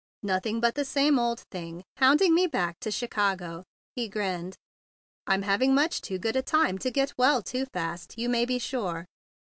[0.23, 1.83] "Nothing but the same old tiling.
[1.97, 3.63] Hounding me back to Chicago,"
[3.95, 4.57] he grinned.
[5.27, 8.57] "I'm having much too good a time to get well too fast, you may be
[8.57, 9.05] sure."